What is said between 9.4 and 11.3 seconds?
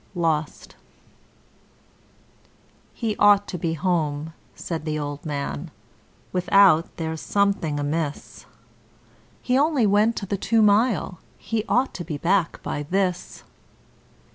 He only went to the Two mile